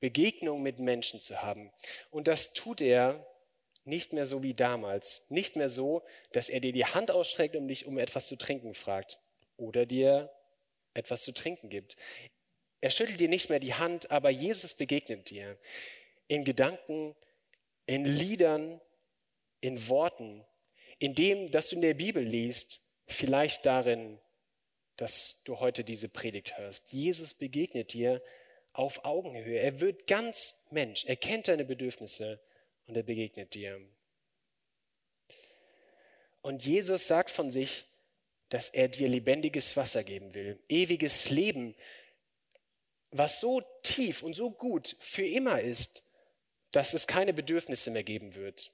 [0.00, 1.70] Begegnung mit Menschen zu haben.
[2.10, 3.24] Und das tut er
[3.84, 5.30] nicht mehr so wie damals.
[5.30, 6.02] Nicht mehr so,
[6.32, 9.18] dass er dir die Hand ausstreckt und dich um etwas zu trinken fragt
[9.56, 10.30] oder dir
[10.94, 11.96] etwas zu trinken gibt.
[12.80, 15.58] Er schüttelt dir nicht mehr die Hand, aber Jesus begegnet dir
[16.28, 17.14] in Gedanken,
[17.86, 18.80] in Liedern,
[19.60, 20.44] in Worten,
[20.98, 24.18] in dem, dass du in der Bibel liest, vielleicht darin,
[24.96, 26.92] dass du heute diese Predigt hörst.
[26.92, 28.22] Jesus begegnet dir
[28.72, 29.58] auf Augenhöhe.
[29.58, 31.04] Er wird ganz Mensch.
[31.04, 32.40] Er kennt deine Bedürfnisse
[32.86, 33.80] und er begegnet dir.
[36.42, 37.84] Und Jesus sagt von sich,
[38.48, 41.74] dass er dir lebendiges Wasser geben will, ewiges Leben,
[43.10, 46.04] was so tief und so gut für immer ist,
[46.70, 48.70] dass es keine Bedürfnisse mehr geben wird.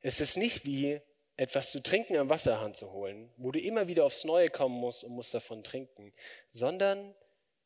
[0.00, 1.00] Es ist nicht wie
[1.36, 5.04] etwas zu trinken am Wasserhahn zu holen, wo du immer wieder aufs Neue kommen musst
[5.04, 6.12] und musst davon trinken,
[6.50, 7.14] sondern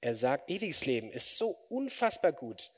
[0.01, 2.71] er sagt, ewiges Leben ist so unfassbar gut,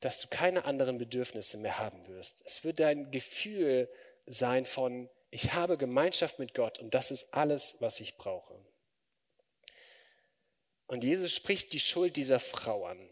[0.00, 2.42] dass du keine anderen Bedürfnisse mehr haben wirst.
[2.46, 3.88] Es wird dein Gefühl
[4.26, 8.54] sein von, ich habe Gemeinschaft mit Gott und das ist alles, was ich brauche.
[10.86, 13.08] Und Jesus spricht die Schuld dieser Frau an.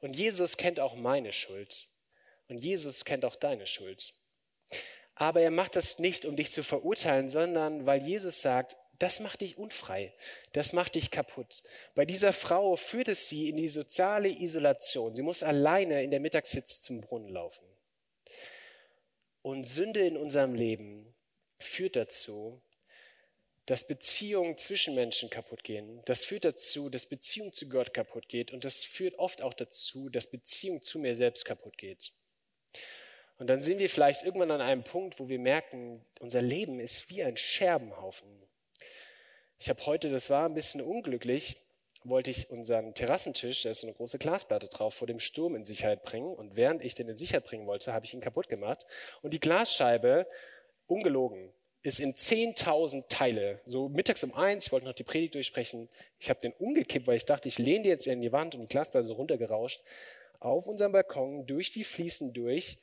[0.00, 1.86] Und Jesus kennt auch meine Schuld.
[2.48, 4.14] Und Jesus kennt auch deine Schuld.
[5.14, 9.40] Aber er macht das nicht, um dich zu verurteilen, sondern weil Jesus sagt, das macht
[9.40, 10.12] dich unfrei,
[10.52, 11.62] das macht dich kaputt.
[11.94, 15.14] Bei dieser Frau führt es sie in die soziale Isolation.
[15.14, 17.64] Sie muss alleine in der Mittagssitze zum Brunnen laufen.
[19.42, 21.14] Und Sünde in unserem Leben
[21.60, 22.60] führt dazu,
[23.66, 26.02] dass Beziehungen zwischen Menschen kaputt gehen.
[26.06, 28.50] Das führt dazu, dass Beziehung zu Gott kaputt geht.
[28.50, 32.12] Und das führt oft auch dazu, dass Beziehung zu mir selbst kaputt geht.
[33.38, 37.08] Und dann sind wir vielleicht irgendwann an einem Punkt, wo wir merken, unser Leben ist
[37.10, 38.28] wie ein Scherbenhaufen.
[39.58, 41.56] Ich habe heute, das war ein bisschen unglücklich,
[42.02, 46.02] wollte ich unseren Terrassentisch, da ist eine große Glasplatte drauf, vor dem Sturm in Sicherheit
[46.02, 46.34] bringen.
[46.34, 48.84] Und während ich den in Sicherheit bringen wollte, habe ich ihn kaputt gemacht.
[49.22, 50.26] Und die Glasscheibe,
[50.90, 53.60] ungelogen, ist in 10.000 Teile.
[53.64, 55.88] So mittags um eins, ich wollte noch die Predigt durchsprechen.
[56.18, 58.62] Ich habe den umgekippt, weil ich dachte, ich lehne die jetzt in die Wand und
[58.62, 59.82] die Glasplatte so runtergerauscht.
[60.40, 62.78] Auf unserem Balkon, durch die Fliesen durch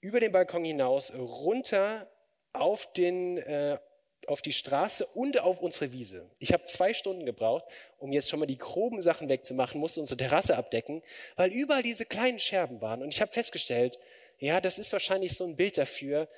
[0.00, 2.10] über den Balkon hinaus, runter
[2.52, 3.78] auf, den, äh,
[4.26, 6.28] auf die Straße und auf unsere Wiese.
[6.38, 7.64] Ich habe zwei Stunden gebraucht,
[7.98, 11.02] um jetzt schon mal die groben Sachen wegzumachen, musste unsere Terrasse abdecken,
[11.36, 13.02] weil überall diese kleinen Scherben waren.
[13.02, 13.98] Und ich habe festgestellt,
[14.38, 16.28] ja, das ist wahrscheinlich so ein Bild dafür,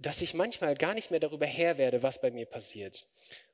[0.00, 3.04] dass ich manchmal gar nicht mehr darüber Herr werde, was bei mir passiert.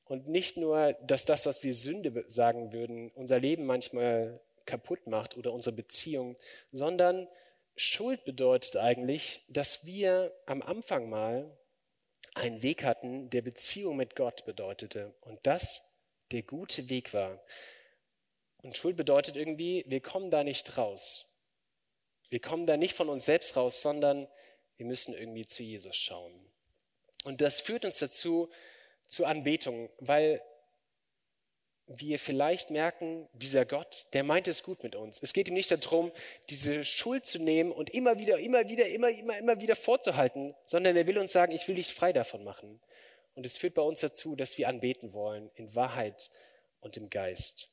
[0.04, 5.36] Und nicht nur, dass das, was wir Sünde sagen würden, unser Leben manchmal kaputt macht
[5.36, 6.36] oder unsere Beziehung,
[6.70, 7.28] sondern
[7.74, 11.56] Schuld bedeutet eigentlich, dass wir am Anfang mal
[12.34, 17.40] einen Weg hatten, der Beziehung mit Gott bedeutete und das der gute Weg war.
[18.58, 21.36] Und Schuld bedeutet irgendwie, wir kommen da nicht raus.
[22.28, 24.26] Wir kommen da nicht von uns selbst raus, sondern
[24.76, 26.32] wir müssen irgendwie zu Jesus schauen.
[27.24, 28.50] Und das führt uns dazu,
[29.08, 30.42] zur Anbetung, weil
[31.86, 35.22] wir vielleicht merken, dieser Gott, der meint es gut mit uns.
[35.22, 36.10] Es geht ihm nicht darum,
[36.50, 40.96] diese Schuld zu nehmen und immer wieder, immer wieder, immer, immer, immer wieder vorzuhalten, sondern
[40.96, 42.80] er will uns sagen, ich will dich frei davon machen.
[43.34, 46.30] Und es führt bei uns dazu, dass wir anbeten wollen in Wahrheit
[46.80, 47.70] und im Geist.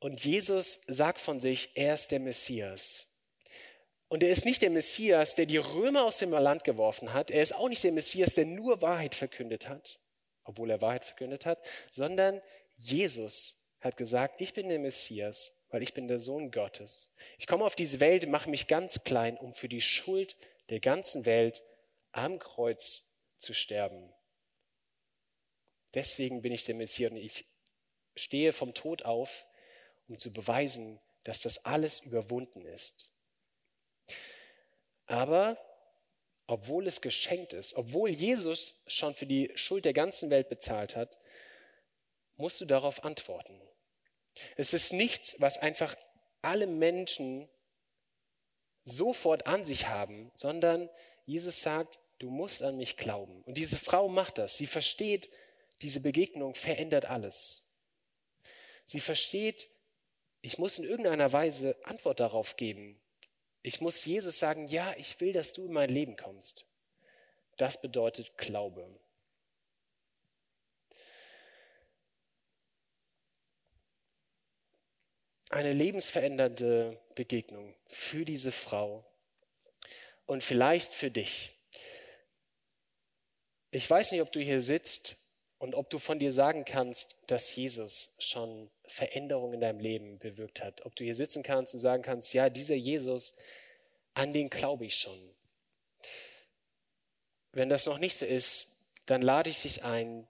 [0.00, 3.15] Und Jesus sagt von sich, er ist der Messias.
[4.08, 7.30] Und er ist nicht der Messias, der die Römer aus dem Land geworfen hat.
[7.30, 9.98] Er ist auch nicht der Messias, der nur Wahrheit verkündet hat
[10.46, 12.40] obwohl er Wahrheit verkündet hat, sondern
[12.76, 17.14] Jesus hat gesagt, ich bin der Messias, weil ich bin der Sohn Gottes.
[17.38, 20.36] Ich komme auf diese Welt, mache mich ganz klein, um für die Schuld
[20.70, 21.62] der ganzen Welt
[22.12, 24.12] am Kreuz zu sterben.
[25.94, 27.44] Deswegen bin ich der Messias und ich
[28.14, 29.46] stehe vom Tod auf,
[30.08, 33.10] um zu beweisen, dass das alles überwunden ist.
[35.06, 35.58] Aber
[36.46, 41.18] obwohl es geschenkt ist, obwohl Jesus schon für die Schuld der ganzen Welt bezahlt hat,
[42.36, 43.60] musst du darauf antworten.
[44.56, 45.96] Es ist nichts, was einfach
[46.42, 47.48] alle Menschen
[48.84, 50.88] sofort an sich haben, sondern
[51.24, 53.42] Jesus sagt, du musst an mich glauben.
[53.42, 54.56] Und diese Frau macht das.
[54.56, 55.28] Sie versteht,
[55.82, 57.72] diese Begegnung verändert alles.
[58.84, 59.68] Sie versteht,
[60.40, 63.00] ich muss in irgendeiner Weise Antwort darauf geben.
[63.66, 66.66] Ich muss Jesus sagen, ja, ich will, dass du in mein Leben kommst.
[67.56, 68.88] Das bedeutet Glaube.
[75.50, 79.04] Eine lebensverändernde Begegnung für diese Frau
[80.26, 81.50] und vielleicht für dich.
[83.72, 85.16] Ich weiß nicht, ob du hier sitzt
[85.58, 90.62] und ob du von dir sagen kannst, dass Jesus schon Veränderung in deinem Leben bewirkt
[90.62, 90.84] hat.
[90.86, 93.36] Ob du hier sitzen kannst und sagen kannst, ja, dieser Jesus,
[94.14, 95.18] an den glaube ich schon.
[97.52, 100.26] Wenn das noch nicht so ist, dann lade ich dich ein,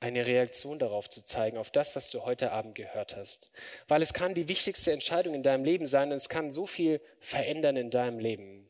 [0.00, 3.50] eine Reaktion darauf zu zeigen, auf das, was du heute Abend gehört hast.
[3.88, 7.00] Weil es kann die wichtigste Entscheidung in deinem Leben sein und es kann so viel
[7.18, 8.67] verändern in deinem Leben.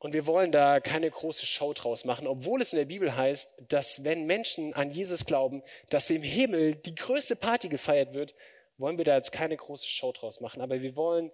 [0.00, 3.64] Und wir wollen da keine große Show draus machen, obwohl es in der Bibel heißt,
[3.68, 8.34] dass wenn Menschen an Jesus glauben, dass im Himmel die größte Party gefeiert wird,
[8.78, 10.62] wollen wir da jetzt keine große Show draus machen.
[10.62, 11.30] Aber wir wollen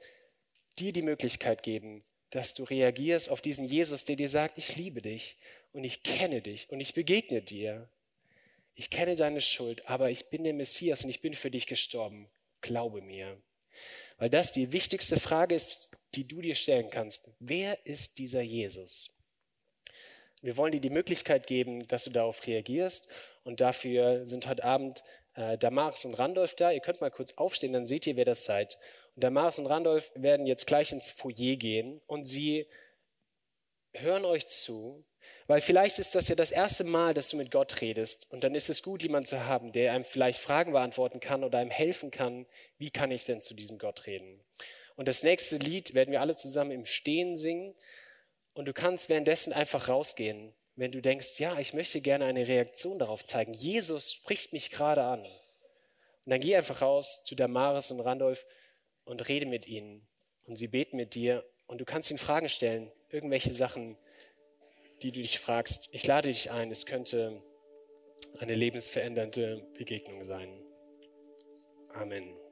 [0.80, 5.00] dir die Möglichkeit geben, dass du reagierst auf diesen Jesus, der dir sagt, ich liebe
[5.00, 5.38] dich
[5.72, 7.88] und ich kenne dich und ich begegne dir.
[8.74, 12.28] Ich kenne deine Schuld, aber ich bin der Messias und ich bin für dich gestorben.
[12.62, 13.40] Glaube mir.
[14.18, 17.28] Weil das die wichtigste Frage ist, die du dir stellen kannst.
[17.38, 19.10] Wer ist dieser Jesus?
[20.42, 23.12] Wir wollen dir die Möglichkeit geben, dass du darauf reagierst.
[23.44, 25.02] Und dafür sind heute Abend
[25.34, 26.72] äh, Damaris und Randolph da.
[26.72, 28.78] Ihr könnt mal kurz aufstehen, dann seht ihr, wer das seid.
[29.14, 32.66] Und Damaris und Randolph werden jetzt gleich ins Foyer gehen und sie
[33.92, 35.04] hören euch zu
[35.46, 38.32] weil vielleicht ist das ja das erste Mal, dass du mit Gott redest.
[38.32, 41.58] Und dann ist es gut, jemanden zu haben, der einem vielleicht Fragen beantworten kann oder
[41.58, 42.46] einem helfen kann.
[42.78, 44.40] Wie kann ich denn zu diesem Gott reden?
[44.96, 47.74] Und das nächste Lied werden wir alle zusammen im Stehen singen.
[48.54, 52.98] Und du kannst währenddessen einfach rausgehen, wenn du denkst, ja, ich möchte gerne eine Reaktion
[52.98, 53.52] darauf zeigen.
[53.52, 55.20] Jesus spricht mich gerade an.
[55.20, 58.46] Und dann geh einfach raus zu Damaris und Randolph
[59.04, 60.06] und rede mit ihnen.
[60.44, 61.44] Und sie beten mit dir.
[61.66, 63.96] Und du kannst ihnen Fragen stellen, irgendwelche Sachen,
[65.02, 65.88] die du dich fragst.
[65.92, 67.42] Ich lade dich ein, es könnte
[68.38, 70.62] eine lebensverändernde Begegnung sein.
[71.94, 72.45] Amen.